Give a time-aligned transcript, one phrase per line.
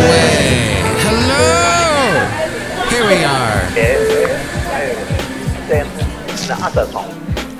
[0.00, 2.24] Anyway, hello!
[2.88, 3.60] Here we are.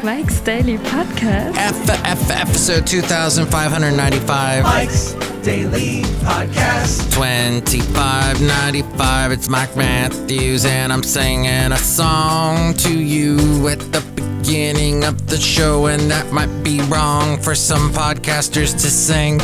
[0.03, 1.57] Mike's Daily Podcast.
[1.59, 1.77] F,
[2.07, 4.63] F, episode 2595.
[4.65, 5.13] Mike's
[5.43, 7.13] Daily Podcast.
[7.13, 9.33] 2595.
[9.33, 15.37] It's Mike Matthews, and I'm singing a song to you at the beginning of the
[15.37, 19.39] show, and that might be wrong for some podcasters to sing.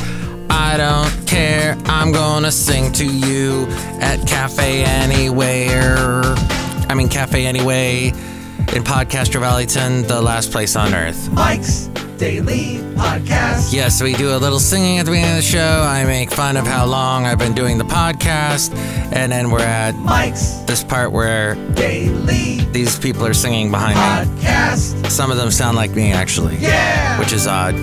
[0.51, 3.67] I don't care, I'm gonna sing to you
[4.01, 6.23] at Cafe Anywhere.
[6.89, 8.09] I mean, Cafe Anyway
[8.75, 11.31] in Podcastro Valleyton, the last place on earth.
[11.33, 11.87] Mike's
[12.19, 13.73] Daily Podcast.
[13.73, 15.83] Yes, we do a little singing at the beginning of the show.
[15.87, 18.75] I make fun of how long I've been doing the podcast,
[19.13, 24.43] and then we're at Mike's this part where Daily these people are singing behind me.
[24.43, 25.11] Podcast.
[25.11, 27.19] Some of them sound like me, actually, Yeah.
[27.19, 27.75] which is odd.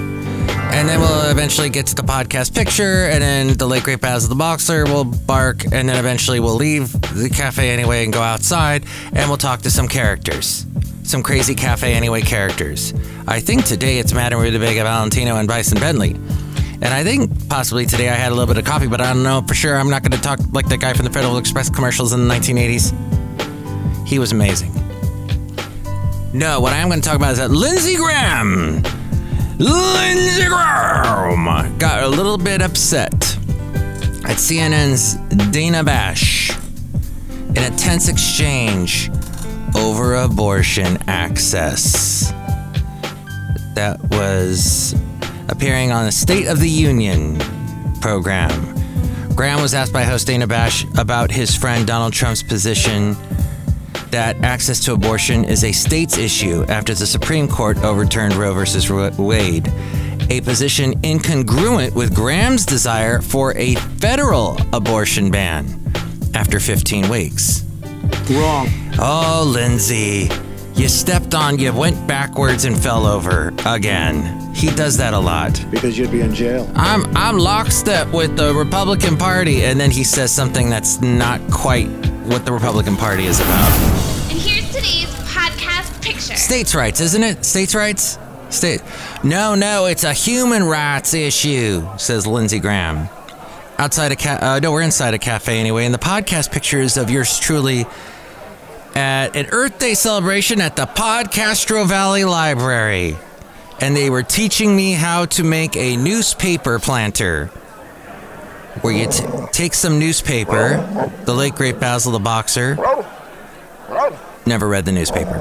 [0.73, 4.27] And then we'll eventually get to the podcast picture, and then the late great Basil
[4.27, 8.83] the Boxer will bark, and then eventually we'll leave the cafe anyway and go outside,
[9.13, 10.65] and we'll talk to some characters.
[11.03, 12.91] Some crazy cafe anyway characters.
[13.27, 16.15] I think today it's Madame Rootabega Valentino and Bison Bentley.
[16.81, 19.23] And I think possibly today I had a little bit of coffee, but I don't
[19.23, 19.77] know for sure.
[19.77, 22.33] I'm not going to talk like that guy from the Federal Express commercials in the
[22.33, 24.07] 1980s.
[24.07, 24.73] He was amazing.
[26.33, 28.83] No, what I am going to talk about is that Lindsey Graham.
[29.63, 35.15] Lindsey Graham got a little bit upset at CNN's
[35.51, 36.51] Dana Bash
[37.55, 39.09] in a tense exchange
[39.73, 42.33] over abortion access.
[43.75, 44.95] That was
[45.47, 47.39] appearing on the State of the Union
[48.01, 48.75] program.
[49.33, 53.15] Graham was asked by host Dana Bash about his friend Donald Trump's position
[54.13, 59.09] that access to abortion is a state's issue after the Supreme Court overturned Roe v.
[59.17, 59.73] Wade,
[60.29, 65.65] a position incongruent with Graham's desire for a federal abortion ban
[66.35, 67.65] after 15 weeks.
[68.29, 68.67] Wrong.
[68.99, 70.29] Oh, Lindsay,
[70.75, 74.53] you stepped on, you went backwards and fell over again.
[74.53, 75.59] He does that a lot.
[75.71, 76.71] Because you'd be in jail.
[76.75, 81.89] I'm I'm lockstep with the Republican Party, and then he says something that's not quite
[82.25, 83.71] what the Republican Party is about.
[84.31, 86.35] And here's today's podcast picture.
[86.35, 87.43] States' rights, isn't it?
[87.45, 88.17] States' rights?
[88.49, 88.81] State.
[89.23, 93.09] No, no, it's a human rights issue, says Lindsey Graham.
[93.77, 97.09] Outside a ca- uh, no, we're inside a cafe anyway, and the podcast pictures of
[97.09, 97.85] yours truly
[98.93, 103.17] at an Earth Day celebration at the Podcastro Valley Library.
[103.81, 107.49] And they were teaching me how to make a newspaper planter.
[108.81, 110.77] Where you t- take some newspaper,
[111.25, 112.75] the late great Basil the Boxer.
[114.45, 115.35] Never read the newspaper.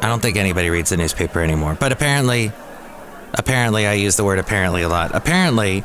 [0.00, 1.76] I don't think anybody reads the newspaper anymore.
[1.78, 2.52] But apparently,
[3.34, 5.10] apparently, I use the word apparently a lot.
[5.14, 5.80] Apparently,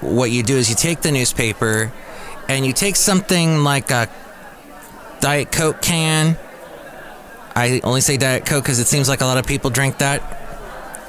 [0.00, 1.92] what you do is you take the newspaper
[2.48, 4.08] and you take something like a
[5.20, 6.36] Diet Coke can.
[7.54, 10.42] I only say Diet Coke because it seems like a lot of people drink that.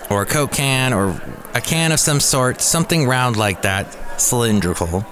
[0.10, 1.22] Or a Coke can, or
[1.54, 5.06] a can of some sort, something round like that, cylindrical,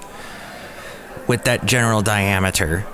[1.26, 2.86] with that general diameter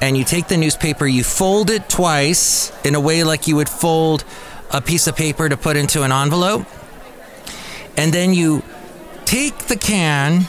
[0.00, 3.68] and you take the newspaper, you fold it twice in a way like you would
[3.68, 4.24] fold
[4.70, 6.66] a piece of paper to put into an envelope.
[7.96, 8.62] And then you
[9.26, 10.46] take the can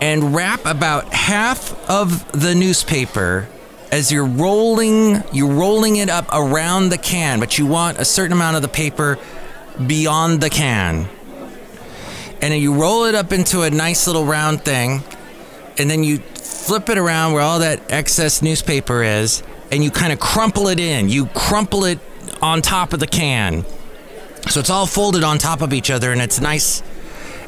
[0.00, 3.48] and wrap about half of the newspaper
[3.92, 8.32] as you're rolling you're rolling it up around the can, but you want a certain
[8.32, 9.18] amount of the paper
[9.86, 11.08] beyond the can.
[12.40, 15.02] And then you roll it up into a nice little round thing,
[15.78, 20.12] and then you flip it around where all that excess newspaper is, and you kind
[20.12, 21.08] of crumple it in.
[21.08, 21.98] You crumple it
[22.42, 23.64] on top of the can.
[24.50, 26.82] So it's all folded on top of each other, and it's nice,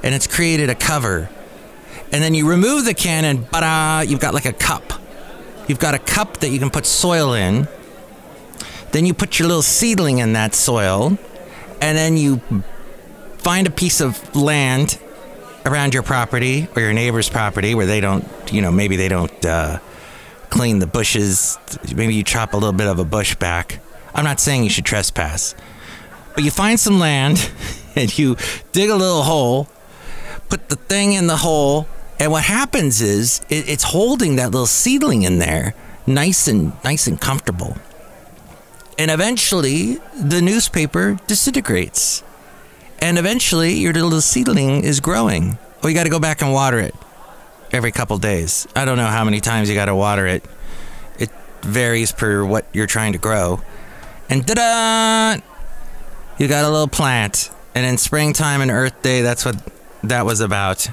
[0.02, 1.28] and it's created a cover.
[2.12, 4.94] And then you remove the can, and ba you've got like a cup.
[5.68, 7.68] You've got a cup that you can put soil in.
[8.92, 11.18] Then you put your little seedling in that soil,
[11.80, 12.40] and then you
[13.38, 14.98] find a piece of land
[15.64, 19.44] around your property or your neighbor's property where they don't, you know, maybe they don't
[19.44, 19.78] uh,
[20.50, 21.58] clean the bushes.
[21.94, 23.80] Maybe you chop a little bit of a bush back.
[24.14, 25.54] I'm not saying you should trespass,
[26.34, 27.50] but you find some land
[27.96, 28.36] and you
[28.72, 29.68] dig a little hole,
[30.48, 31.86] put the thing in the hole,
[32.18, 35.74] and what happens is it, it's holding that little seedling in there,
[36.06, 37.76] nice and nice and comfortable.
[38.98, 42.22] And eventually, the newspaper disintegrates
[42.98, 45.58] and eventually your little seedling is growing.
[45.82, 46.94] Well, you got to go back and water it
[47.72, 48.66] every couple days.
[48.74, 50.44] I don't know how many times you got to water it.
[51.18, 51.30] It
[51.62, 53.60] varies per what you're trying to grow.
[54.28, 55.40] And da-da!
[56.38, 57.50] You got a little plant.
[57.74, 59.56] And in springtime and Earth Day, that's what
[60.02, 60.88] that was about.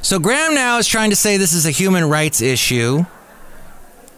[0.00, 3.04] So Graham now is trying to say this is a human rights issue.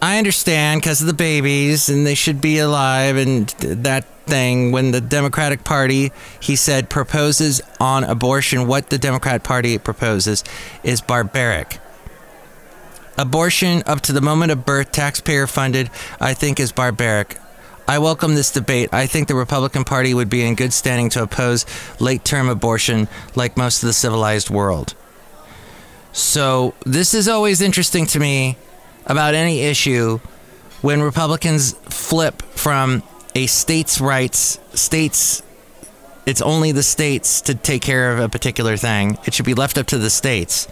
[0.00, 4.70] I understand because of the babies and they should be alive and that thing.
[4.70, 10.44] When the Democratic Party, he said, proposes on abortion, what the Democrat Party proposes
[10.84, 11.80] is barbaric.
[13.16, 15.90] Abortion up to the moment of birth, taxpayer funded,
[16.20, 17.36] I think is barbaric.
[17.88, 18.90] I welcome this debate.
[18.92, 21.66] I think the Republican Party would be in good standing to oppose
[21.98, 24.94] late term abortion like most of the civilized world.
[26.12, 28.56] So, this is always interesting to me
[29.08, 30.18] about any issue
[30.82, 33.02] when Republicans flip from
[33.34, 35.42] a states' rights, states,
[36.26, 39.18] it's only the states to take care of a particular thing.
[39.24, 40.68] It should be left up to the states.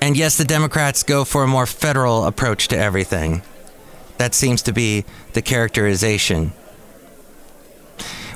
[0.00, 3.42] And yes, the Democrats go for a more federal approach to everything.
[4.18, 6.52] That seems to be the characterization.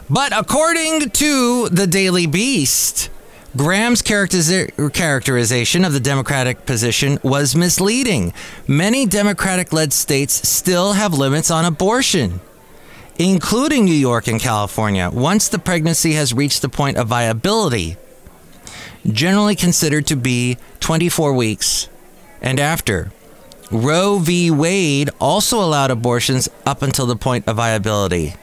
[0.09, 3.11] But according to the Daily Beast,
[3.57, 8.33] Graham's characterization of the Democratic position was misleading.
[8.67, 12.41] Many Democratic led states still have limits on abortion,
[13.17, 17.97] including New York and California, once the pregnancy has reached the point of viability,
[19.07, 21.89] generally considered to be 24 weeks
[22.43, 23.13] and after.
[23.71, 24.51] Roe v.
[24.51, 28.35] Wade also allowed abortions up until the point of viability.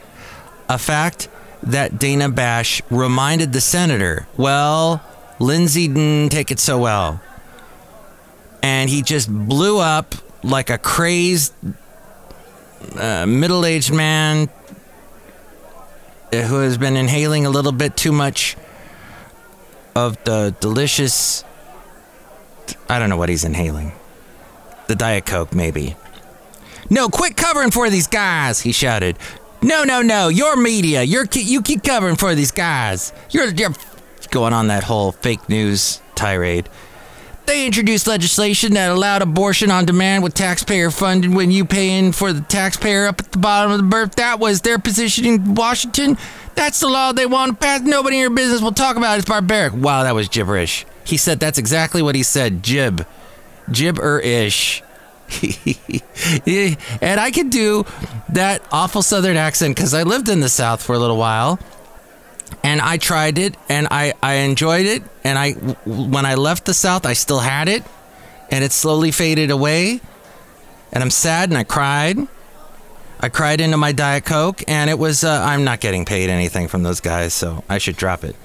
[0.70, 1.28] A fact
[1.64, 5.02] that Dana Bash reminded the senator, well,
[5.40, 7.22] Lindsey didn't take it so well.
[8.64, 11.54] And he just blew up like a crazed
[12.96, 14.50] uh, middle aged man
[16.32, 18.56] who has been inhaling a little bit too much
[19.96, 21.44] of the delicious.
[22.88, 23.92] I don't know what he's inhaling.
[24.88, 25.96] The Diet Coke, maybe.
[26.90, 29.18] No, quit covering for these guys, he shouted.
[29.62, 30.28] No, no, no.
[30.28, 31.04] Your media.
[31.04, 33.14] You're you keep covering for these guys.
[33.30, 33.74] You're you're
[34.32, 36.68] going on that whole fake news tirade.
[37.46, 42.12] They introduced legislation that allowed abortion on demand with taxpayer funded when you pay in
[42.12, 44.16] for the taxpayer up at the bottom of the birth.
[44.16, 46.18] That was their position in Washington.
[46.56, 47.82] That's the law they want to pass.
[47.82, 49.20] Nobody in your business will talk about it.
[49.20, 49.74] It's barbaric.
[49.74, 50.86] Wow, that was gibberish.
[51.04, 52.64] He said that's exactly what he said.
[52.64, 53.06] Jib.
[53.72, 54.84] Gibber ish.
[57.02, 57.86] and I could do
[58.30, 61.60] that awful southern accent because I lived in the South for a little while.
[62.64, 65.04] And I tried it and I, I enjoyed it.
[65.24, 65.54] And I,
[65.86, 67.84] when I left the South, I still had it.
[68.50, 70.02] And it slowly faded away.
[70.92, 72.18] And I'm sad and I cried.
[73.22, 74.64] I cried into my Diet Coke.
[74.68, 77.96] And it was, uh, I'm not getting paid anything from those guys, so I should
[77.96, 78.36] drop it.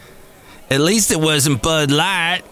[0.70, 2.42] At least it wasn't Bud Light.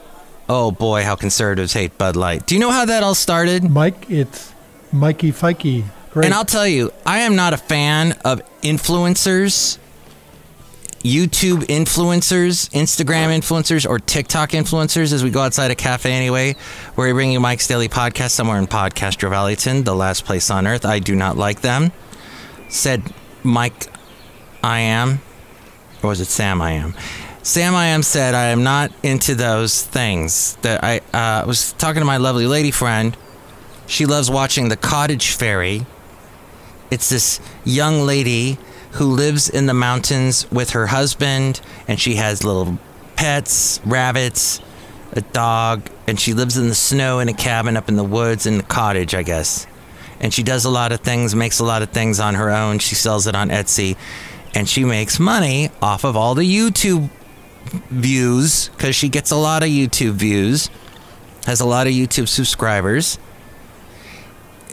[0.49, 2.46] Oh boy, how conservatives hate Bud Light.
[2.46, 3.64] Do you know how that all started?
[3.64, 4.52] Mike, it's
[4.93, 5.85] Mikey Fikey.
[6.11, 6.26] Great.
[6.26, 9.79] And I'll tell you, I am not a fan of influencers,
[11.00, 16.56] YouTube influencers, Instagram influencers, or TikTok influencers as we go outside a cafe anyway.
[16.94, 20.85] We're bringing Mike's Daily Podcast somewhere in Podcastro Valleyton, the last place on earth.
[20.85, 21.90] I do not like them.
[22.69, 23.02] Said
[23.43, 23.88] Mike,
[24.62, 25.20] I am.
[26.02, 26.94] Or was it Sam, I am?
[27.46, 30.56] Sam I am said I am not into those things.
[30.62, 33.14] That I uh, was talking to my lovely lady friend.
[33.87, 35.85] She loves watching the Cottage Fairy.
[36.91, 38.56] It's this young lady
[38.93, 42.79] who lives in the mountains with her husband, and she has little
[43.14, 44.62] pets, rabbits,
[45.12, 48.47] a dog, and she lives in the snow in a cabin up in the woods
[48.47, 49.66] in the cottage, I guess.
[50.18, 52.78] And she does a lot of things, makes a lot of things on her own.
[52.78, 53.99] She sells it on Etsy,
[54.54, 57.11] and she makes money off of all the YouTube
[57.90, 60.71] views because she gets a lot of YouTube views,
[61.47, 63.18] has a lot of YouTube subscribers,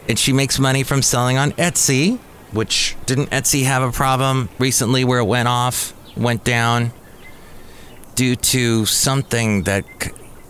[0.08, 2.18] and she makes money from selling on Etsy.
[2.52, 6.92] Which didn't Etsy have a problem recently where it went off, went down
[8.14, 9.84] due to something that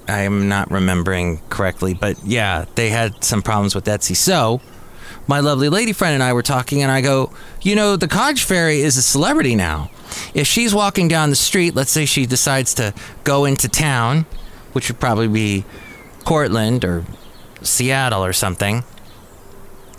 [0.08, 4.16] I'm not remembering correctly, but yeah, they had some problems with Etsy.
[4.16, 4.60] So,
[5.26, 8.42] my lovely lady friend and I were talking, and I go, You know, the Cottage
[8.42, 9.90] Fairy is a celebrity now.
[10.34, 14.26] If she's walking down the street, let's say she decides to go into town,
[14.72, 15.64] which would probably be
[16.24, 17.04] Portland or
[17.62, 18.84] Seattle or something.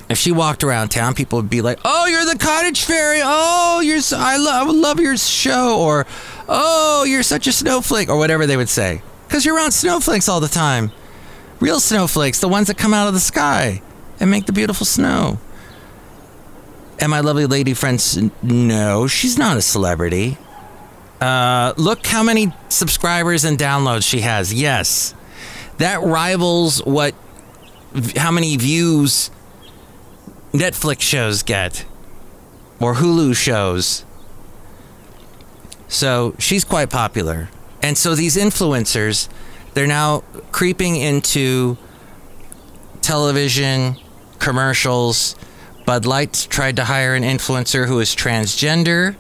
[0.10, 3.22] If she walked around town, people would be like, "Oh, you're the Cottage Fairy!
[3.24, 6.06] Oh, you're so, I love I love your show!" Or,
[6.48, 10.40] "Oh, you're such a snowflake!" Or whatever they would say, because you're around snowflakes all
[10.40, 10.92] the time.
[11.60, 13.82] Real snowflakes, the ones that come out of the sky
[14.20, 15.40] and make the beautiful snow.
[17.04, 20.38] And my lovely lady friends, no, she's not a celebrity.
[21.20, 24.54] Uh, look how many subscribers and downloads she has.
[24.54, 25.14] Yes,
[25.80, 27.14] that rivals what,
[28.16, 29.32] how many views
[30.54, 31.84] Netflix shows get
[32.80, 34.06] or Hulu shows.
[35.90, 37.50] So she's quite popular.
[37.82, 39.28] And so these influencers,
[39.74, 41.78] they're now creeping into
[43.02, 43.98] television
[44.40, 45.36] commercials.
[45.86, 49.16] Bud Light tried to hire an influencer who is transgender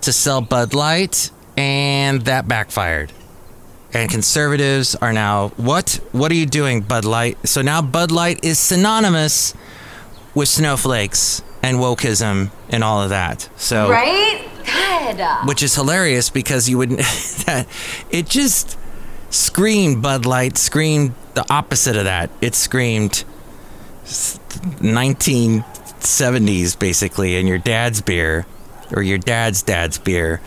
[0.00, 3.12] to sell Bud Light, and that backfired.
[3.94, 6.00] And conservatives are now, what?
[6.12, 7.36] What are you doing, Bud Light?
[7.46, 9.54] So now Bud Light is synonymous
[10.34, 13.48] with snowflakes and wokeism and all of that.
[13.56, 14.48] So Right?
[15.16, 15.46] God.
[15.46, 17.00] which is hilarious because you wouldn't
[17.46, 17.66] that
[18.08, 18.78] it just
[19.28, 22.30] screamed Bud Light, screamed the opposite of that.
[22.40, 23.24] It screamed
[24.04, 24.40] s-
[26.02, 28.46] 1970s basically and your dad's beer
[28.94, 30.40] or your dad's dad's beer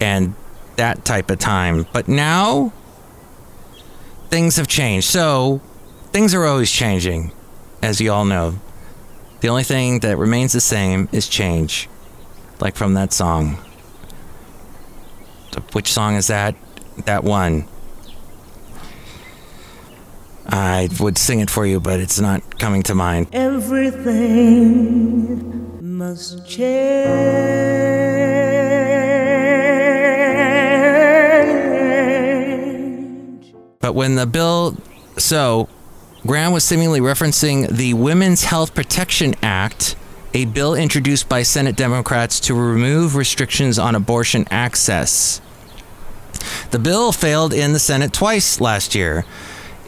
[0.00, 0.34] and
[0.76, 1.86] that type of time.
[1.92, 2.72] But now
[4.28, 5.08] things have changed.
[5.08, 5.60] So
[6.12, 7.32] things are always changing
[7.82, 8.58] as you all know.
[9.40, 11.88] The only thing that remains the same is change.
[12.60, 13.58] Like from that song.
[15.72, 16.54] Which song is that?
[17.04, 17.66] That one.
[20.48, 23.26] I would sing it for you, but it's not coming to mind.
[23.32, 24.48] Everything
[25.98, 27.04] must change.
[33.80, 34.76] But when the bill,
[35.18, 35.68] so
[36.26, 39.96] Graham was seemingly referencing the Women's Health Protection Act,
[40.34, 45.40] a bill introduced by Senate Democrats to remove restrictions on abortion access.
[46.70, 49.24] The bill failed in the Senate twice last year.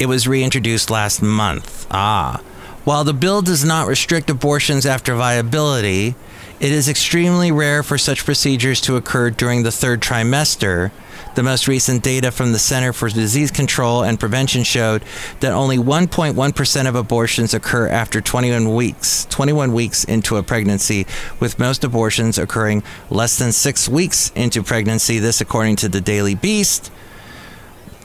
[0.00, 1.86] It was reintroduced last month.
[1.90, 2.40] Ah.
[2.84, 6.14] While the bill does not restrict abortions after viability,
[6.58, 10.90] it is extremely rare for such procedures to occur during the third trimester.
[11.34, 15.04] The most recent data from the Center for Disease Control and Prevention showed
[15.40, 21.06] that only 1.1% of abortions occur after 21 weeks, 21 weeks into a pregnancy,
[21.40, 26.34] with most abortions occurring less than 6 weeks into pregnancy, this according to the Daily
[26.34, 26.90] Beast.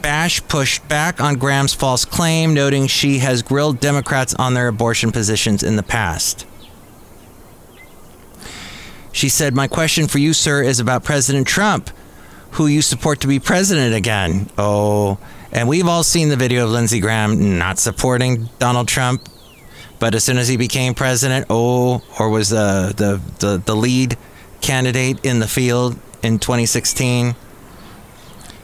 [0.06, 5.12] Bash pushed back on Graham's false claim, noting she has grilled Democrats on their abortion
[5.12, 6.46] positions in the past.
[9.12, 11.90] She said, My question for you, sir, is about President Trump,
[12.52, 14.48] who you support to be president again.
[14.60, 15.18] Oh,
[15.52, 19.28] and we've all seen the video of Lindsey Graham not supporting Donald Trump,
[19.98, 24.20] but as soon as he became president, oh, or was the, the, the, the lead
[24.62, 27.36] candidate in the field in 2016,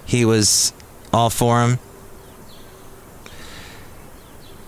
[0.06, 0.74] he was
[1.14, 1.80] all for him.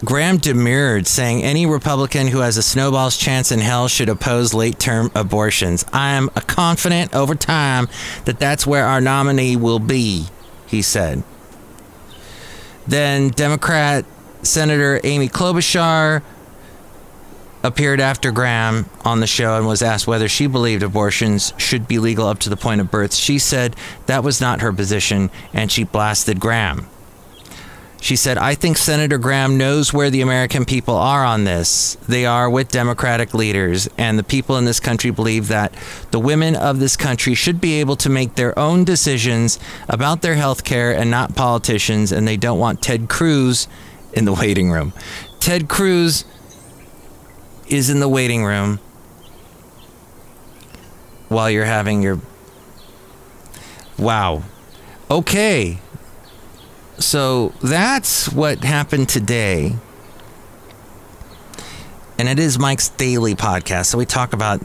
[0.03, 4.77] Graham demurred, saying any Republican who has a snowball's chance in hell should oppose late
[4.77, 5.85] term abortions.
[5.93, 7.87] I am confident over time
[8.25, 10.25] that that's where our nominee will be,
[10.67, 11.23] he said.
[12.85, 14.03] Then Democrat
[14.41, 16.21] Senator Amy Klobuchar
[17.63, 21.97] appeared after Graham on the show and was asked whether she believed abortions should be
[21.97, 23.13] legal up to the point of birth.
[23.13, 26.87] She said that was not her position and she blasted Graham.
[28.03, 31.95] She said, I think Senator Graham knows where the American people are on this.
[32.05, 35.73] They are with Democratic leaders, and the people in this country believe that
[36.11, 40.35] the women of this country should be able to make their own decisions about their
[40.35, 43.69] health care and not politicians, and they don't want Ted Cruz
[44.11, 44.91] in the waiting room.
[45.39, 46.25] Ted Cruz
[47.77, 48.79] is in the waiting room
[51.29, 52.19] while you're having your.
[53.97, 54.43] Wow.
[55.09, 55.79] Okay.
[56.99, 59.75] So that's what happened today.
[62.17, 63.87] And it is Mike's daily podcast.
[63.87, 64.61] So we talk about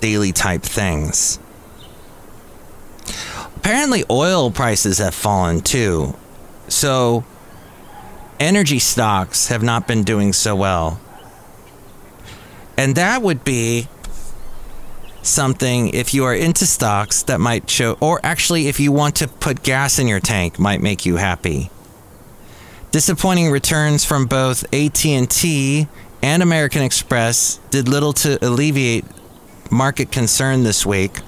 [0.00, 1.38] daily type things.
[3.56, 6.14] Apparently, oil prices have fallen too.
[6.68, 7.24] So
[8.38, 11.00] energy stocks have not been doing so well.
[12.76, 13.88] And that would be
[15.22, 19.26] something if you are into stocks that might show or actually if you want to
[19.26, 21.70] put gas in your tank might make you happy.
[22.92, 25.88] Disappointing returns from both AT&T
[26.22, 29.04] and American Express did little to alleviate
[29.70, 31.18] market concern this week.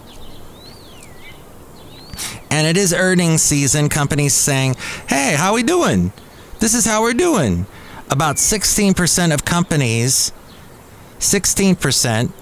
[2.51, 4.77] And it is earnings season, companies saying,
[5.09, 6.13] "Hey, how we doing?
[6.61, 7.67] This is how we're doing."
[8.09, 10.33] About 16% of companies
[11.19, 12.33] 16%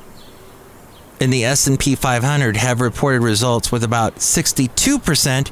[1.18, 5.50] in the S&P 500 have reported results with about 62%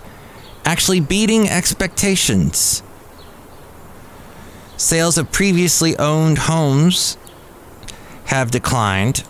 [0.65, 2.83] actually beating expectations.
[4.77, 7.17] Sales of previously owned homes
[8.27, 9.25] have declined.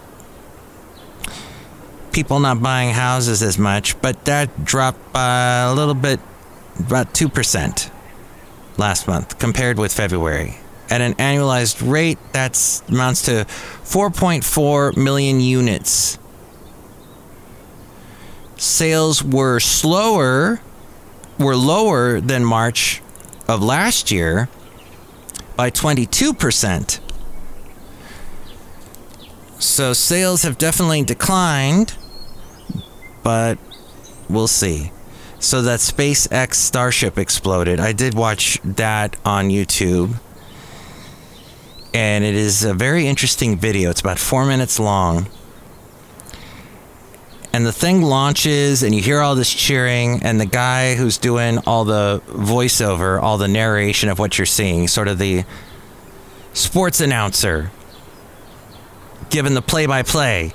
[2.12, 6.20] People not buying houses as much, but that dropped by a little bit,
[6.78, 7.90] about 2%
[8.78, 10.56] last month compared with February.
[10.94, 12.56] At an annualized rate, that
[12.88, 13.46] amounts to
[13.82, 16.20] 4.4 million units.
[18.56, 20.60] Sales were slower,
[21.36, 23.02] were lower than March
[23.48, 24.48] of last year
[25.56, 27.00] by 22%.
[29.58, 31.96] So sales have definitely declined,
[33.24, 33.58] but
[34.30, 34.92] we'll see.
[35.40, 37.80] So that SpaceX Starship exploded.
[37.80, 40.20] I did watch that on YouTube.
[41.94, 43.88] And it is a very interesting video.
[43.88, 45.28] It's about four minutes long.
[47.52, 51.58] And the thing launches, and you hear all this cheering, and the guy who's doing
[51.66, 55.44] all the voiceover, all the narration of what you're seeing, sort of the
[56.52, 57.70] sports announcer,
[59.30, 60.52] giving the play by play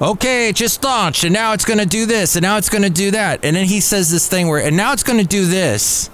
[0.00, 2.82] okay, it just launched, and now it's going to do this, and now it's going
[2.82, 3.44] to do that.
[3.44, 6.10] And then he says this thing where, and now it's going to do this.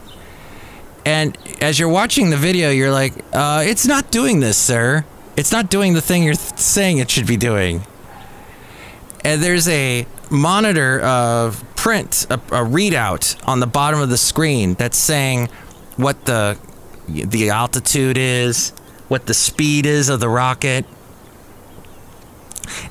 [1.05, 5.05] And as you're watching the video, you're like, uh, it's not doing this, sir.
[5.37, 7.83] It's not doing the thing you're th- saying it should be doing.
[9.25, 14.75] And there's a monitor of print, a, a readout on the bottom of the screen
[14.75, 15.49] that's saying
[15.97, 16.59] what the
[17.09, 18.71] the altitude is,
[19.09, 20.87] what the speed is of the rocket,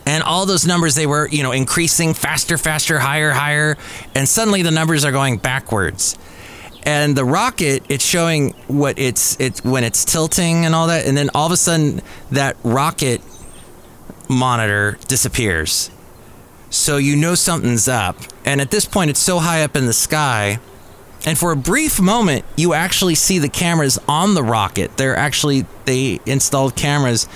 [0.05, 3.77] and all those numbers they were you know increasing faster faster higher higher
[4.15, 6.17] and suddenly the numbers are going backwards
[6.83, 11.17] and the rocket it's showing what it's it's when it's tilting and all that and
[11.17, 13.21] then all of a sudden that rocket
[14.29, 15.91] monitor disappears
[16.69, 19.93] so you know something's up and at this point it's so high up in the
[19.93, 20.59] sky
[21.25, 25.65] and for a brief moment you actually see the cameras on the rocket they're actually
[25.85, 27.27] they installed cameras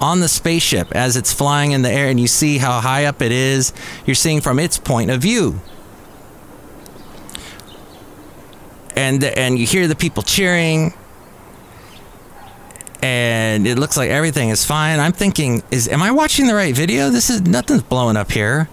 [0.00, 3.20] on the spaceship as it's flying in the air and you see how high up
[3.20, 3.72] it is.
[4.06, 5.60] You're seeing from its point of view.
[9.00, 10.92] And and you hear the people cheering
[13.02, 15.00] and it looks like everything is fine.
[15.00, 17.10] I'm thinking, is am I watching the right video?
[17.10, 18.68] This is nothing's blowing up here.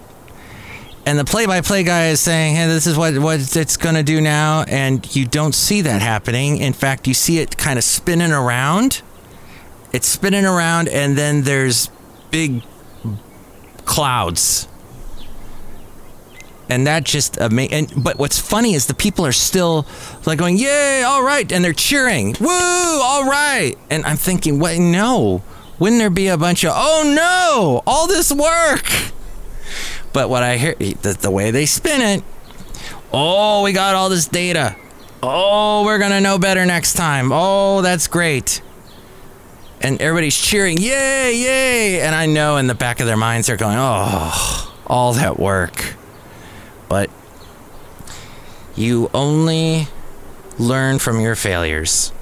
[1.06, 4.20] And the play-by-play guy is saying, "Hey, this is what what it's going to do
[4.20, 6.58] now," and you don't see that happening.
[6.58, 9.00] In fact, you see it kind of spinning around
[9.92, 11.90] it's spinning around, and then there's
[12.30, 12.62] big
[13.84, 14.68] clouds.
[16.68, 17.90] And that just amazing.
[17.96, 19.86] But what's funny is the people are still
[20.26, 21.02] like going, "Yay!
[21.02, 22.48] All right!" and they're cheering, "Woo!
[22.48, 24.78] All right!" And I'm thinking, "What?
[24.78, 25.42] No!
[25.78, 27.82] Wouldn't there be a bunch of, oh no!
[27.86, 29.12] All this work!"
[30.12, 32.24] But what I hear, the, the way they spin it,
[33.12, 34.76] oh, we got all this data.
[35.22, 37.30] Oh, we're gonna know better next time.
[37.32, 38.60] Oh, that's great
[39.80, 42.00] and everybody's cheering, yay, yay.
[42.00, 45.94] And I know in the back of their minds they're going, oh, all that work.
[46.88, 47.10] But
[48.74, 49.88] you only
[50.58, 52.12] learn from your failures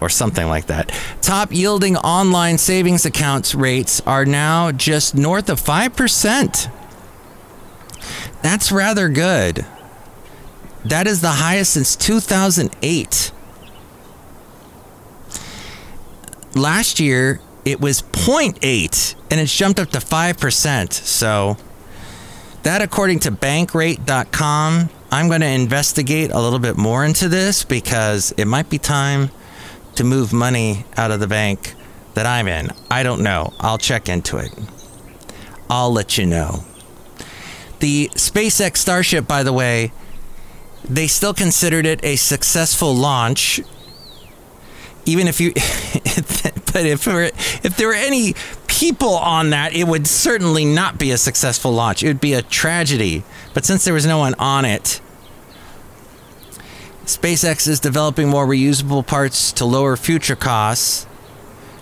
[0.00, 0.92] or something like that.
[1.20, 6.70] Top yielding online savings accounts rates are now just north of 5%.
[8.42, 9.66] That's rather good.
[10.84, 13.32] That is the highest since 2008
[16.54, 20.92] last year it was 0.8 and it's jumped up to 5%.
[20.92, 21.56] So
[22.62, 28.32] that according to bankrate.com, I'm going to investigate a little bit more into this because
[28.36, 29.30] it might be time
[29.96, 31.74] to move money out of the bank
[32.14, 32.70] that I'm in.
[32.90, 33.52] I don't know.
[33.58, 34.52] I'll check into it.
[35.68, 36.64] I'll let you know.
[37.80, 39.92] The SpaceX Starship, by the way,
[40.84, 43.60] they still considered it a successful launch
[45.06, 45.52] even if you
[46.72, 47.06] but if
[47.64, 48.34] if there were any
[48.80, 52.40] people on that it would certainly not be a successful launch it would be a
[52.40, 55.02] tragedy but since there was no one on it
[57.04, 61.06] SpaceX is developing more reusable parts to lower future costs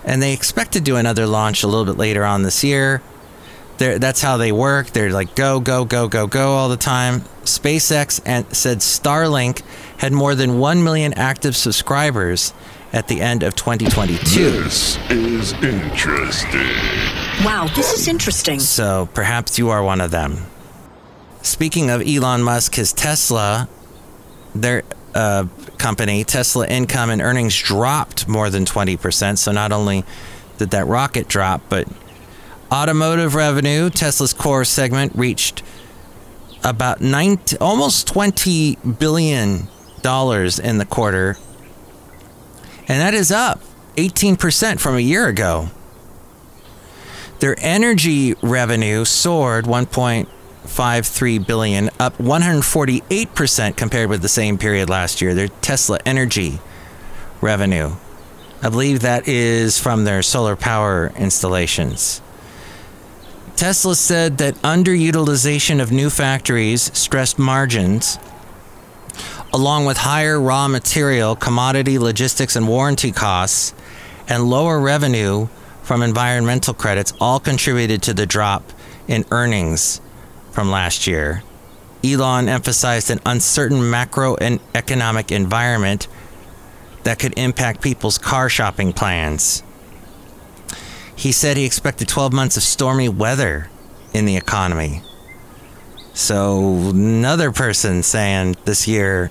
[0.05, 3.01] and they expect to do another launch a little bit later on this year
[3.79, 4.89] they're, that's how they work.
[4.89, 7.21] They're like go, go, go, go, go all the time.
[7.45, 9.63] SpaceX and said Starlink
[9.99, 12.53] had more than 1 million active subscribers
[12.93, 14.51] at the end of 2022.
[14.63, 16.75] This is interesting.
[17.45, 18.61] Wow, this is interesting.
[18.61, 20.39] So perhaps you are one of them.
[21.43, 23.69] Speaking of Elon Musk, his Tesla,
[24.55, 24.83] their
[25.15, 25.47] uh,
[25.79, 29.39] company, Tesla income and earnings dropped more than 20%.
[29.39, 30.05] So not only
[30.59, 31.87] did that rocket drop, but
[32.73, 35.63] automotive revenue, Tesla's core segment, reached
[36.65, 39.69] about 19, almost 20 billion
[40.03, 41.37] dollars in the quarter
[42.89, 43.61] and that is up
[43.97, 45.69] 18% from a year ago.
[47.41, 55.35] Their energy revenue soared 1.53 billion, up 148% compared with the same period last year.
[55.35, 56.59] Their Tesla Energy
[57.41, 57.93] revenue.
[58.61, 62.21] I believe that is from their solar power installations.
[63.55, 68.19] Tesla said that underutilization of new factories stressed margins
[69.53, 73.75] along with higher raw material, commodity, logistics, and warranty costs,
[74.29, 75.49] and lower revenue
[75.83, 78.63] from environmental credits, all contributed to the drop
[79.07, 80.01] in earnings
[80.53, 81.43] from last year.
[82.05, 86.07] Elon emphasized an uncertain macro and economic environment
[87.05, 89.63] that could impact people's car shopping plans.
[91.17, 93.71] He said he expected 12 months of stormy weather
[94.13, 95.03] in the economy.
[96.15, 99.31] So, another person saying this year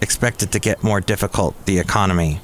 [0.00, 2.40] expected to get more difficult, the economy.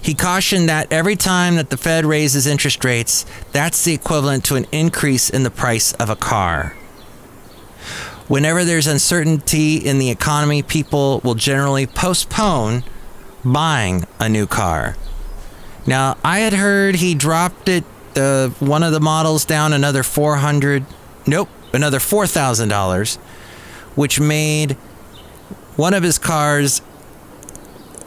[0.00, 4.56] He cautioned that every time that the Fed raises interest rates, that's the equivalent to
[4.56, 6.74] an increase in the price of a car.
[8.28, 12.84] Whenever there's uncertainty in the economy, people will generally postpone
[13.44, 14.96] buying a new car.
[15.86, 17.84] Now, I had heard he dropped it,
[18.16, 20.84] uh, one of the models down another 400,
[21.26, 23.16] nope, another $4,000,
[23.94, 24.76] which made
[25.78, 26.82] one of his cars,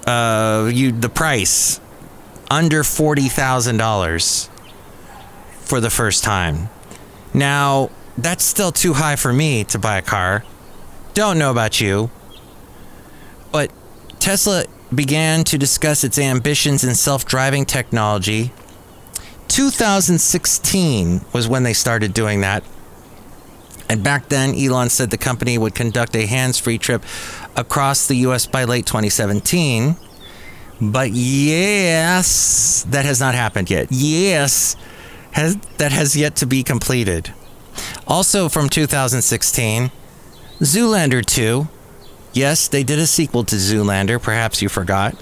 [0.06, 1.80] uh, you, the price
[2.50, 4.50] under $40,000
[5.62, 6.70] for the first time.
[7.34, 10.44] Now, that's still too high for me to buy a car.
[11.14, 12.12] Don't know about you.
[13.54, 13.72] But
[14.20, 18.52] Tesla began to discuss its ambitions in self driving technology.
[19.48, 22.66] 2016 was when they started doing that.
[23.92, 27.04] And back then, Elon said the company would conduct a hands free trip
[27.56, 29.96] across the US by late 2017.
[30.82, 33.88] But yes, that has not happened yet.
[33.92, 34.76] Yes,
[35.32, 37.34] has, that has yet to be completed.
[38.08, 39.92] Also from 2016,
[40.60, 41.68] Zoolander 2.
[42.34, 45.16] Yes, they did a sequel to Zoolander, perhaps you forgot.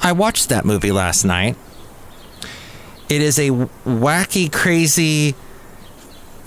[0.00, 1.56] I watched that movie last night.
[3.08, 5.34] It is a wacky, crazy,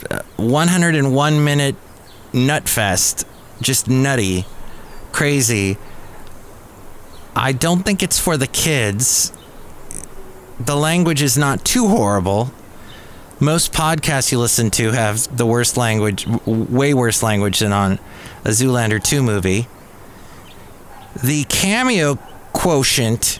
[0.09, 1.75] uh, 101 minute
[2.33, 3.27] nut fest.
[3.61, 4.45] Just nutty,
[5.15, 5.77] crazy.
[7.35, 9.31] I don't think it's for the kids.
[10.59, 12.51] The language is not too horrible
[13.39, 17.99] most podcasts you listen to have the worst language, way worse language than on
[18.43, 19.67] a Zoolander 2 movie.
[21.21, 22.15] The cameo
[22.53, 23.39] quotient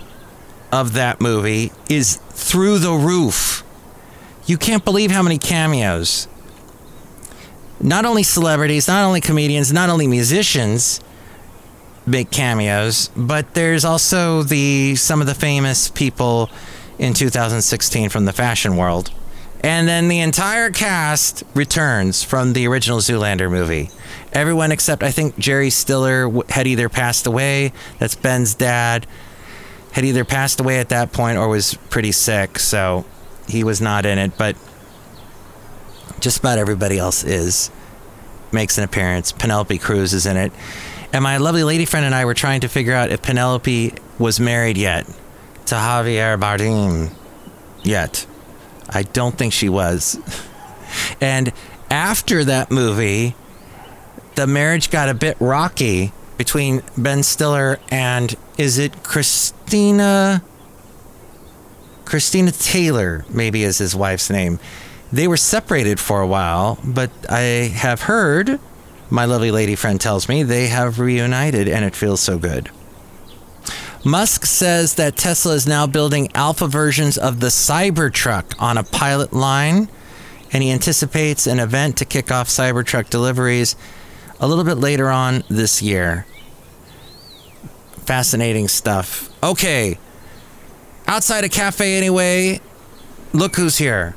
[0.72, 3.64] of that movie is through the roof.
[4.46, 6.28] You can't believe how many cameos.
[7.80, 11.00] Not only celebrities, not only comedians, not only musicians
[12.06, 16.50] make cameos, but there's also the some of the famous people
[16.98, 19.12] in 2016 from the fashion world.
[19.62, 23.90] And then the entire cast returns from the original Zoolander movie.
[24.32, 29.08] Everyone except I think Jerry Stiller had either passed away, that's Ben's dad,
[29.94, 33.06] had either passed away at that point or was pretty sick, so
[33.48, 34.56] he was not in it, but
[36.20, 37.72] just about everybody else is.
[38.52, 39.32] Makes an appearance.
[39.32, 40.52] Penelope Cruz is in it.
[41.16, 44.38] And my lovely lady friend and I were trying to figure out if Penelope was
[44.38, 45.06] married yet
[45.68, 47.16] to Javier Bardem
[47.84, 48.26] yet.
[48.90, 50.20] I don't think she was.
[51.22, 51.54] And
[51.90, 53.36] after that movie,
[54.36, 60.44] the marriage got a bit rocky between Ben Stiller and is it Christina?
[62.04, 64.60] Christina Taylor, maybe is his wife's name.
[65.14, 68.60] They were separated for a while, but I have heard,
[69.16, 72.70] my lovely lady friend tells me, they have reunited and it feels so good.
[74.04, 79.34] Musk says that Tesla is now building alpha versions of the Cybertruck on a pilot
[79.34, 79.90] line,
[80.52, 83.76] and he anticipates an event to kick off Cybertruck deliveries
[84.40, 86.28] a little bit later on this year.
[88.06, 89.32] Fascinating stuff.
[89.42, 89.98] Okay.
[91.08, 92.60] Outside a cafe, anyway,
[93.34, 94.16] look who's here.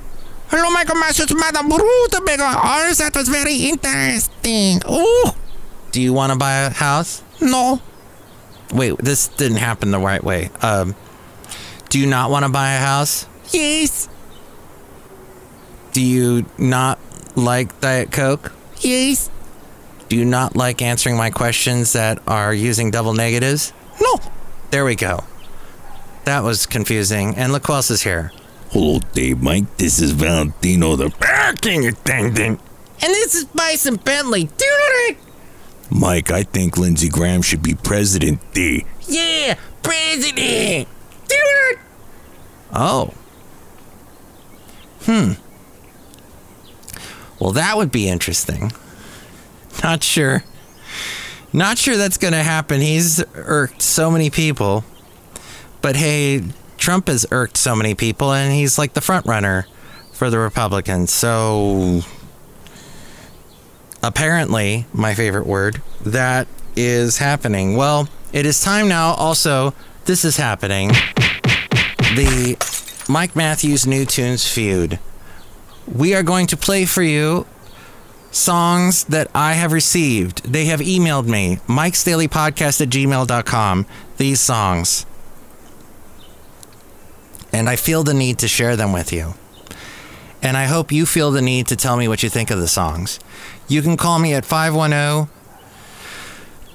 [0.50, 2.96] Hello, Michael Masters, Madam Rootabega.
[2.98, 4.80] that was very interesting.
[4.86, 5.36] Oh.
[5.92, 7.22] Do you want to buy a house?
[7.40, 7.80] No.
[8.72, 10.50] Wait, this didn't happen the right way.
[10.62, 10.94] Um,
[11.90, 13.26] do you not want to buy a house?
[13.50, 14.08] Yes.
[15.92, 16.98] Do you not
[17.36, 18.52] like Diet Coke?
[18.80, 19.30] Yes.
[20.08, 23.72] Do you not like answering my questions that are using double negatives?
[24.00, 24.16] No.
[24.70, 25.24] There we go.
[26.24, 27.34] That was confusing.
[27.36, 28.32] And look who else is here.
[28.70, 29.76] Hello, Dave Mike.
[29.78, 32.60] This is Valentino, the parking attendant.
[33.00, 34.44] And this is Bison Bentley.
[34.44, 35.16] Do it.
[35.90, 38.40] Mike, I think Lindsey Graham should be president.
[38.52, 38.84] D.
[39.06, 40.86] Yeah, president.
[41.28, 41.78] Do it.
[42.74, 43.14] Oh.
[45.04, 45.32] Hmm.
[47.40, 48.70] Well, that would be interesting.
[49.82, 50.44] Not sure.
[51.54, 52.82] Not sure that's going to happen.
[52.82, 54.84] He's irked so many people.
[55.80, 56.42] But hey,
[56.78, 59.66] Trump has irked so many people, and he's like the front runner
[60.12, 61.12] for the Republicans.
[61.12, 62.00] So
[64.02, 67.76] apparently, my favorite word, that is happening?
[67.76, 69.14] Well, it is time now.
[69.14, 70.88] Also, this is happening.
[72.14, 72.56] The
[73.08, 74.98] Mike Matthews New Tunes feud.
[75.86, 77.46] We are going to play for you
[78.30, 80.44] songs that I have received.
[80.44, 83.86] They have emailed me, Mike's Daily Podcast at gmail.com,
[84.18, 85.06] these songs.
[87.52, 89.34] And I feel the need to share them with you.
[90.42, 92.68] And I hope you feel the need to tell me what you think of the
[92.68, 93.18] songs.
[93.66, 95.34] You can call me at 510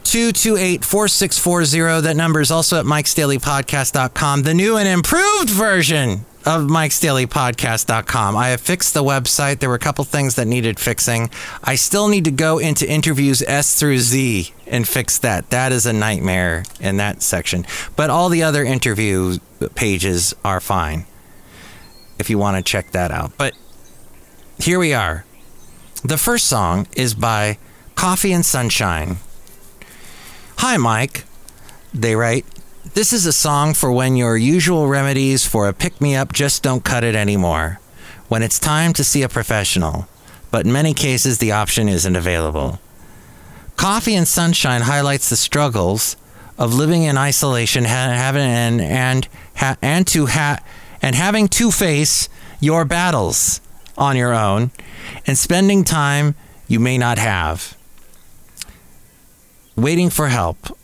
[0.03, 2.01] 228 4640.
[2.01, 8.35] That number is also at mikesdailypodcast.com, the new and improved version of mike's mikesdailypodcast.com.
[8.35, 9.59] I have fixed the website.
[9.59, 11.29] There were a couple things that needed fixing.
[11.63, 15.49] I still need to go into interviews S through Z and fix that.
[15.49, 17.65] That is a nightmare in that section.
[17.95, 19.39] But all the other interview
[19.75, 21.05] pages are fine
[22.19, 23.31] if you want to check that out.
[23.37, 23.53] But
[24.59, 25.25] here we are.
[26.03, 27.57] The first song is by
[27.95, 29.17] Coffee and Sunshine.
[30.57, 31.25] Hi, Mike.
[31.93, 32.45] They write,
[32.93, 36.61] This is a song for when your usual remedies for a pick me up just
[36.61, 37.79] don't cut it anymore.
[38.27, 40.07] When it's time to see a professional.
[40.51, 42.79] But in many cases, the option isn't available.
[43.77, 46.17] Coffee and Sunshine highlights the struggles
[46.59, 49.27] of living in isolation having and and
[49.81, 50.59] and to ha,
[51.01, 52.29] and having to face
[52.59, 53.59] your battles
[53.97, 54.69] on your own
[55.25, 56.35] and spending time
[56.67, 57.75] you may not have
[59.75, 60.77] waiting for help.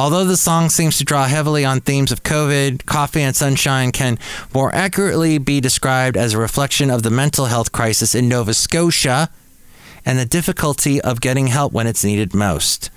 [0.00, 4.18] Although the song seems to draw heavily on themes of COVID, Coffee and Sunshine can
[4.54, 9.28] more accurately be described as a reflection of the mental health crisis in Nova Scotia
[10.06, 12.88] and the difficulty of getting help when it's needed most.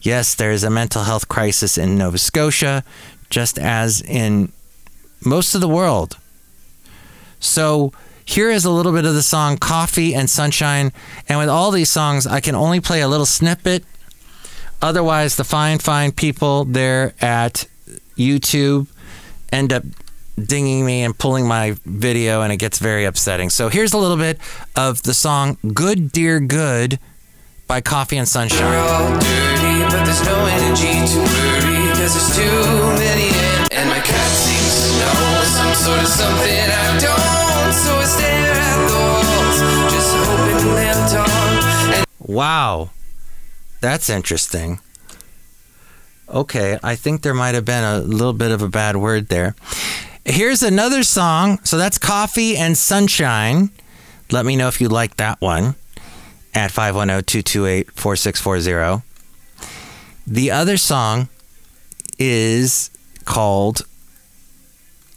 [0.00, 2.84] Yes, there is a mental health crisis in Nova Scotia,
[3.28, 4.52] just as in
[5.24, 6.16] most of the world.
[7.40, 7.92] So,
[8.24, 10.92] here is a little bit of the song Coffee and Sunshine.
[11.28, 13.84] And with all these songs, I can only play a little snippet
[14.82, 17.66] Otherwise, the fine, fine people there at
[18.16, 18.86] YouTube
[19.52, 19.82] end up
[20.38, 23.48] dinging me and pulling my video, and it gets very upsetting.
[23.50, 24.38] So here's a little bit
[24.74, 26.98] of the song Good Dear Good
[27.66, 28.60] by Coffee and Sunshine.
[28.60, 32.60] We're all dirty, but there's no energy to worry, cause there's too
[33.00, 37.96] many in, and my cat seems to know some sort of something I don't, so
[37.96, 39.58] I stare at the walls,
[39.90, 41.96] just hoping they'll talk.
[41.96, 42.90] And Wow.
[43.86, 44.80] That's interesting.
[46.28, 49.54] Okay, I think there might have been a little bit of a bad word there.
[50.24, 51.60] Here's another song.
[51.62, 53.70] So that's Coffee and Sunshine.
[54.32, 55.76] Let me know if you like that one
[56.52, 59.04] at 510 228 4640.
[60.26, 61.28] The other song
[62.18, 62.90] is
[63.24, 63.82] called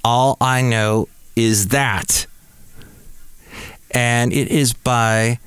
[0.04, 2.28] All I Know Is That.
[3.90, 5.40] And it is by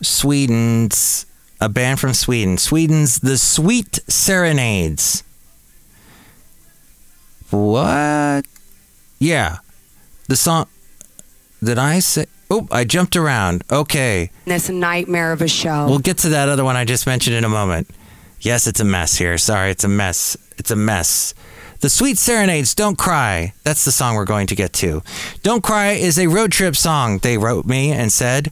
[0.00, 1.26] Sweden's
[1.62, 2.58] a band from Sweden.
[2.58, 5.22] Sweden's The Sweet Serenades.
[7.50, 8.46] What?
[9.20, 9.58] Yeah.
[10.28, 10.66] The song.
[11.62, 12.26] Did I say?
[12.50, 13.62] Oh, I jumped around.
[13.70, 14.32] Okay.
[14.44, 15.86] That's a nightmare of a show.
[15.86, 17.88] We'll get to that other one I just mentioned in a moment.
[18.40, 19.38] Yes, it's a mess here.
[19.38, 20.36] Sorry, it's a mess.
[20.58, 21.32] It's a mess.
[21.78, 23.54] The Sweet Serenades, Don't Cry.
[23.62, 25.02] That's the song we're going to get to.
[25.44, 28.50] Don't Cry is a road trip song, they wrote me and said.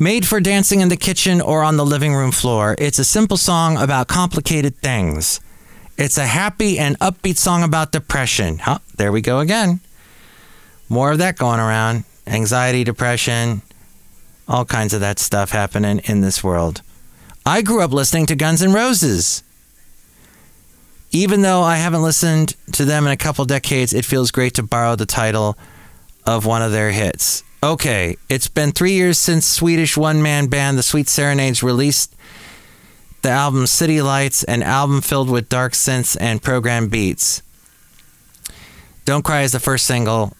[0.00, 3.36] Made for dancing in the kitchen or on the living room floor, it's a simple
[3.36, 5.40] song about complicated things.
[5.96, 8.58] It's a happy and upbeat song about depression.
[8.58, 9.80] Huh, there we go again.
[10.88, 12.04] More of that going around.
[12.28, 13.62] Anxiety, depression,
[14.46, 16.82] all kinds of that stuff happening in this world.
[17.44, 19.42] I grew up listening to Guns N' Roses.
[21.10, 24.62] Even though I haven't listened to them in a couple decades, it feels great to
[24.62, 25.58] borrow the title
[26.24, 27.42] of one of their hits.
[27.60, 32.14] Okay, it's been three years since Swedish one man band The Sweet Serenades released
[33.22, 37.42] the album City Lights, an album filled with dark synths and program beats.
[39.04, 40.36] Don't Cry is the first single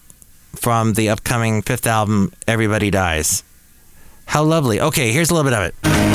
[0.55, 3.43] from the upcoming fifth album, Everybody Dies.
[4.25, 4.79] How lovely.
[4.79, 6.08] Okay, here's a little bit of it.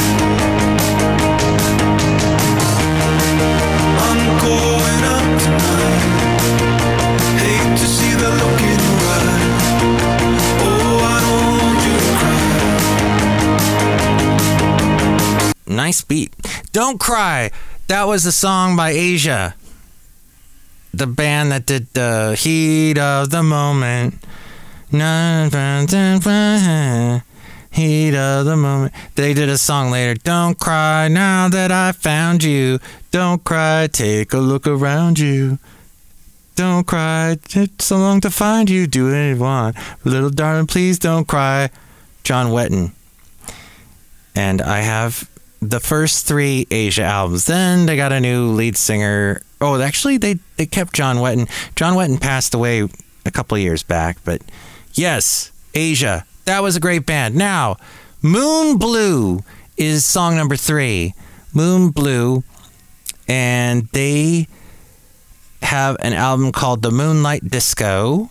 [15.74, 16.32] Nice beat.
[16.72, 17.50] Don't Cry.
[17.88, 19.54] That was a song by Asia.
[20.94, 24.14] The band that did the heat of the moment.
[27.70, 28.92] Heat of the moment.
[29.16, 30.14] They did a song later.
[30.14, 32.78] Don't cry now that I found you.
[33.10, 33.88] Don't cry.
[33.92, 35.58] Take a look around you.
[36.54, 37.36] Don't cry.
[37.50, 38.86] It's so long to find you.
[38.86, 39.76] Do what you want.
[40.04, 41.70] Little darling, please don't cry.
[42.22, 42.92] John Wetton.
[44.36, 45.28] And I have
[45.70, 47.46] the first three Asia albums.
[47.46, 49.42] Then they got a new lead singer.
[49.60, 51.48] Oh, actually, they, they kept John Wetton.
[51.74, 52.88] John Wetton passed away
[53.24, 54.42] a couple years back, but
[54.92, 56.24] yes, Asia.
[56.44, 57.34] That was a great band.
[57.34, 57.76] Now,
[58.20, 59.40] Moon Blue
[59.76, 61.14] is song number three.
[61.54, 62.42] Moon Blue,
[63.28, 64.46] and they
[65.62, 68.30] have an album called The Moonlight Disco.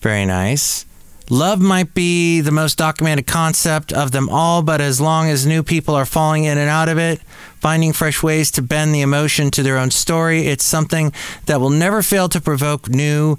[0.00, 0.86] Very nice.
[1.30, 5.62] Love might be the most documented concept of them all, but as long as new
[5.62, 7.18] people are falling in and out of it,
[7.60, 11.12] finding fresh ways to bend the emotion to their own story, it's something
[11.46, 13.38] that will never fail to provoke new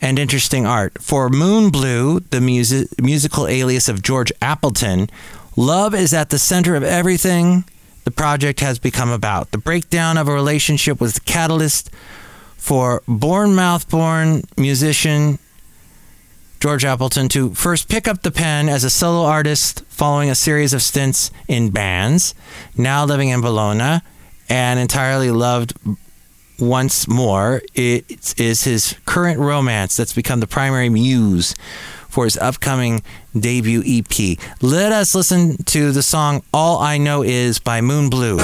[0.00, 1.00] and interesting art.
[1.00, 5.08] For Moon Blue, the music, musical alias of George Appleton,
[5.56, 7.64] love is at the center of everything
[8.02, 9.52] the project has become about.
[9.52, 11.90] The breakdown of a relationship was the catalyst
[12.56, 15.38] for Bournemouth born musician
[16.64, 20.72] George Appleton to first pick up the pen as a solo artist following a series
[20.72, 22.34] of stints in bands,
[22.74, 24.00] now living in Bologna,
[24.48, 25.74] and entirely loved
[26.58, 27.60] once more.
[27.74, 31.54] It is his current romance that's become the primary muse
[32.08, 33.02] for his upcoming
[33.38, 34.38] debut EP.
[34.62, 38.38] Let us listen to the song All I Know Is by Moon Blue.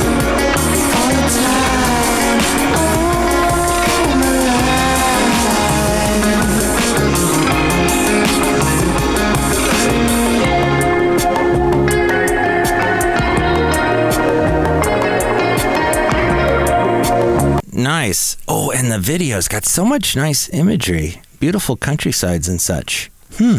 [17.83, 18.37] Nice.
[18.47, 21.23] Oh, and the video's got so much nice imagery.
[21.38, 23.11] Beautiful countrysides and such.
[23.37, 23.59] Hmm.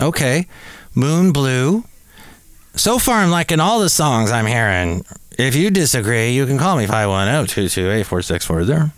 [0.00, 0.46] Okay.
[0.94, 1.84] Moon Blue.
[2.74, 5.04] So far, I'm liking all the songs I'm hearing.
[5.38, 8.92] If you disagree, you can call me 510 228 4640.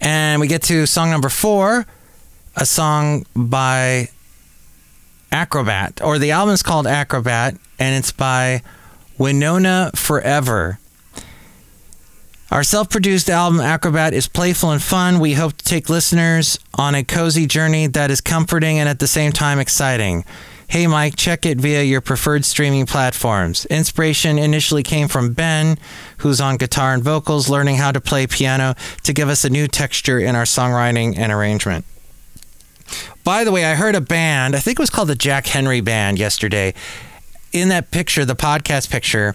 [0.00, 1.86] And we get to song number four,
[2.56, 4.08] a song by
[5.32, 8.62] Acrobat, or the album is called Acrobat, and it's by
[9.18, 10.78] Winona Forever.
[12.50, 15.18] Our self produced album Acrobat is playful and fun.
[15.18, 19.08] We hope to take listeners on a cozy journey that is comforting and at the
[19.08, 20.24] same time exciting.
[20.68, 23.64] Hey Mike, check it via your preferred streaming platforms.
[23.66, 25.78] Inspiration initially came from Ben,
[26.18, 29.66] who's on guitar and vocals, learning how to play piano to give us a new
[29.66, 31.84] texture in our songwriting and arrangement.
[33.24, 35.80] By the way, I heard a band, I think it was called the Jack Henry
[35.80, 36.74] Band yesterday.
[37.52, 39.34] In that picture, the podcast picture,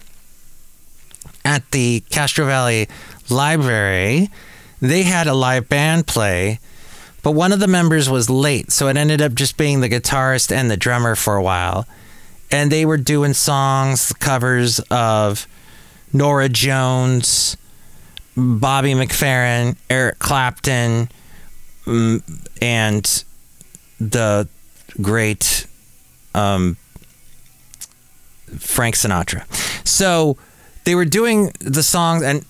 [1.49, 2.87] at the Castro Valley
[3.27, 4.29] Library,
[4.79, 6.59] they had a live band play,
[7.23, 10.55] but one of the members was late, so it ended up just being the guitarist
[10.55, 11.87] and the drummer for a while.
[12.51, 15.47] And they were doing songs, covers of
[16.13, 17.57] Norah Jones,
[18.37, 21.09] Bobby McFerrin, Eric Clapton,
[21.85, 22.21] mm,
[22.61, 23.23] and
[23.99, 24.47] the
[25.01, 25.65] great
[26.35, 26.77] um,
[28.59, 29.45] Frank Sinatra.
[29.85, 30.37] So
[30.83, 32.45] they were doing the song, and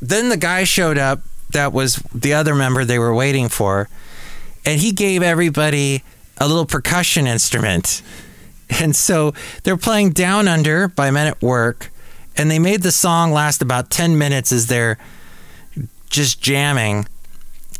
[0.00, 3.88] then the guy showed up that was the other member they were waiting for,
[4.64, 6.02] and he gave everybody
[6.38, 8.02] a little percussion instrument.
[8.80, 11.92] And so they're playing Down Under by Men at Work,
[12.36, 14.98] and they made the song last about 10 minutes as they're
[16.10, 17.06] just jamming.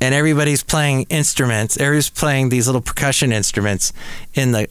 [0.01, 1.77] And everybody's playing instruments.
[1.77, 3.93] Everybody's playing these little percussion instruments
[4.33, 4.69] in the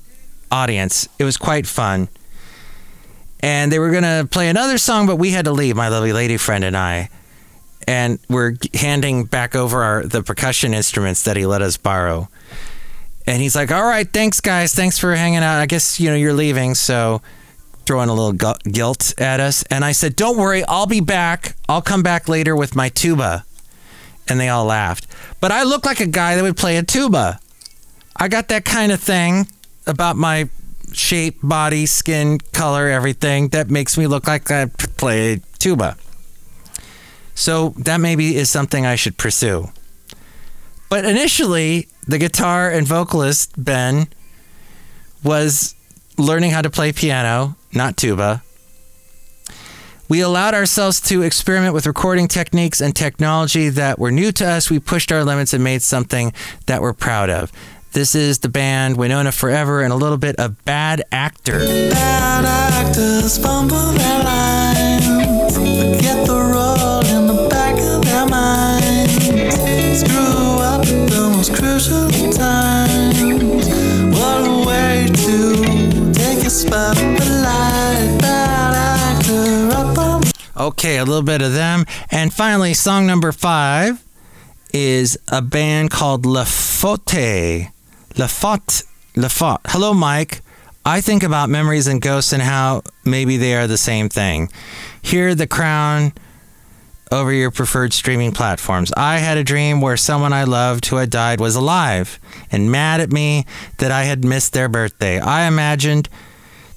[0.50, 1.10] audience.
[1.20, 2.08] It was quite fun
[3.46, 6.14] and they were going to play another song, but we had to leave, my lovely
[6.14, 7.10] lady friend and I.
[7.88, 12.28] And we're handing back over our, the percussion instruments that he let us borrow.
[13.28, 14.74] And he's like, "All right, thanks, guys.
[14.74, 15.60] Thanks for hanging out.
[15.60, 17.22] I guess you know you're leaving, so
[17.86, 21.56] throwing a little gu- guilt at us." And I said, "Don't worry, I'll be back.
[21.70, 23.46] I'll come back later with my tuba."
[24.28, 25.06] And they all laughed.
[25.40, 27.40] But I look like a guy that would play a tuba.
[28.16, 29.48] I got that kind of thing
[29.86, 30.50] about my
[30.96, 35.98] shape, body, skin color, everything that makes me look like I play tuba.
[37.34, 39.70] So that maybe is something I should pursue.
[40.90, 44.08] But initially, the guitar and vocalist, Ben,
[45.24, 45.76] was
[46.18, 48.44] learning how to play piano, not tuba.
[50.08, 54.70] We allowed ourselves to experiment with recording techniques and technology that were new to us.
[54.70, 56.32] We pushed our limits and made something
[56.68, 57.52] that we're proud of.
[57.96, 61.60] This is the band Winona Forever and a little bit of Bad Actor.
[61.60, 70.60] Bad actors fumble their lines, forget the role in the back of their minds, screw
[70.60, 73.66] up the most crucial times.
[74.14, 78.20] What a way to take a spotlight.
[78.20, 80.24] Bad actor up on
[80.58, 81.86] Okay, a little bit of them.
[82.12, 84.04] And finally, song number five
[84.74, 87.72] is a band called La Faute.
[88.18, 88.84] La Faute.
[89.18, 89.62] La Faute.
[89.66, 90.42] Hello, Mike.
[90.86, 94.50] I think about memories and ghosts and how maybe they are the same thing.
[95.02, 96.14] Hear the crown
[97.12, 98.94] over your preferred streaming platforms.
[98.96, 102.18] I had a dream where someone I loved who had died was alive
[102.52, 103.46] and mad at me
[103.80, 105.20] that I had missed their birthday.
[105.20, 106.08] I imagined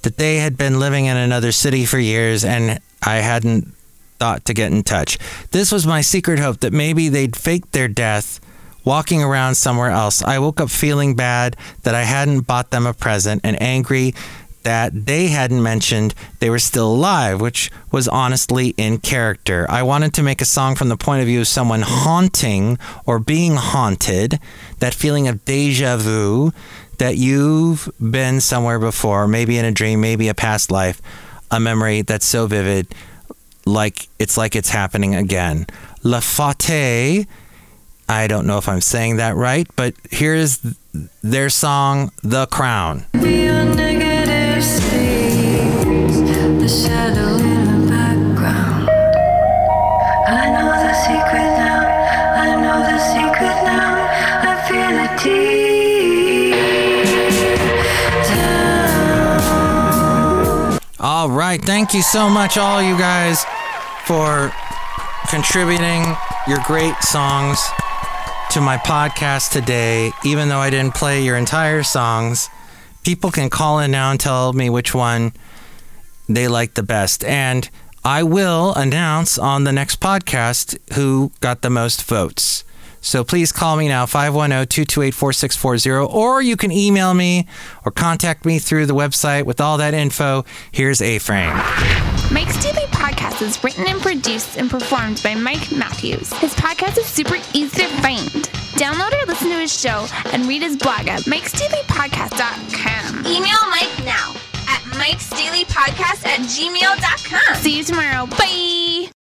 [0.03, 3.75] that they had been living in another city for years and I hadn't
[4.19, 5.19] thought to get in touch.
[5.53, 8.41] This was my secret hope that maybe they'd faked their death
[8.89, 10.23] walking around somewhere else.
[10.23, 14.15] I woke up feeling bad that I hadn't bought them a present and angry
[14.63, 19.67] that they hadn't mentioned they were still alive, which was honestly in character.
[19.69, 23.19] I wanted to make a song from the point of view of someone haunting or
[23.19, 24.41] being haunted,
[24.79, 26.53] that feeling of deja vu
[26.97, 31.03] that you've been somewhere before, maybe in a dream, maybe a past life,
[31.51, 32.95] a memory that's so vivid,
[33.67, 35.67] like it's like it's happening again.
[36.03, 37.27] La Fate,
[38.11, 40.61] I don't know if I'm saying that right, but here's
[41.23, 43.05] their song, The Crown.
[46.59, 48.89] The shadow in the background.
[50.27, 51.81] I know the secret now.
[52.35, 53.95] I know the secret now.
[54.43, 56.57] I feel it deep
[58.29, 59.41] down.
[61.01, 61.61] All right.
[61.63, 63.45] Thank you so much, all you guys,
[64.05, 64.53] for
[65.31, 67.59] contributing your great songs
[68.51, 70.11] to my podcast today.
[70.25, 72.49] Even though I didn't play your entire songs,
[73.03, 75.33] people can call in now and tell me which one
[76.29, 77.23] they like the best.
[77.25, 77.69] And
[78.05, 82.65] I will announce on the next podcast who got the most votes.
[83.01, 87.47] So please call me now, 510 228 4640, or you can email me
[87.85, 90.45] or contact me through the website with all that info.
[90.73, 91.55] Here's A Frame.
[92.33, 96.31] Mike's Daily Podcast is written and produced and performed by Mike Matthews.
[96.35, 98.29] His podcast is super easy to find.
[98.77, 103.27] Download or listen to his show and read his blog at mikesdailypodcast.com.
[103.27, 104.35] Email Mike now
[104.69, 107.55] at mikesdailypodcast at gmail.com.
[107.57, 108.27] See you tomorrow.
[108.27, 109.09] Bye.